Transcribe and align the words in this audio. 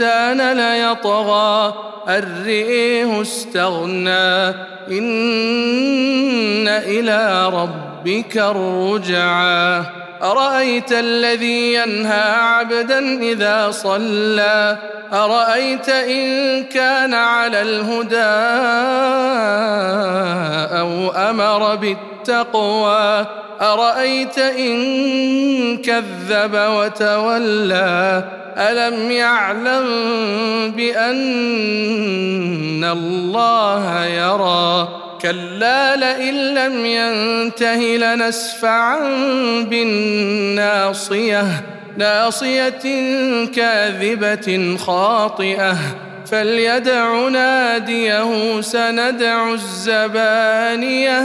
الإنسان 0.00 0.56
ليطغى. 0.56 1.74
ان 2.08 2.22
رئيه 2.46 3.22
استغنى. 3.22 4.48
إن 4.90 6.68
إلى 6.68 7.48
ربك 7.48 8.36
الرجعى. 8.36 9.82
أرأيت 10.22 10.92
الذي 10.92 11.74
ينهى 11.74 12.30
عبدا 12.30 13.22
إذا 13.22 13.70
صلى؟ 13.70 14.76
أرأيت 15.12 15.88
إن 15.88 16.64
كان 16.64 17.14
على 17.14 17.62
الهدى 17.62 18.16
أو 20.78 21.10
أمر 21.10 21.74
بالتقوى؟ 21.74 23.26
أرأيت 23.60 24.38
إن 24.38 24.78
كذب 25.76 26.54
وتولى؟ 26.54 28.24
ألم 28.56 29.10
يعلم 29.10 29.86
بأن 30.76 31.14
الله 32.84 34.04
يرى؟ 34.04 34.88
كلا 35.22 35.96
لئن 35.96 36.54
لم 36.54 36.86
ينته 36.86 37.80
لنسفعا 37.80 38.98
بالناصية 39.70 41.44
ناصية 41.96 42.82
كاذبة 43.56 44.76
خاطئة. 44.76 45.76
فليدع 46.30 47.28
ناديه 47.28 48.60
سندع 48.60 49.52
الزبانية. 49.52 51.24